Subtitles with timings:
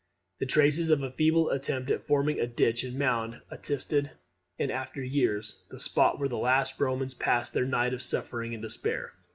[0.39, 4.09] The traces of a feeble attempt at forming a ditch and mound attested
[4.57, 8.01] in after years the spot where the last of the Romans passed their night of
[8.01, 9.13] suffering and despair.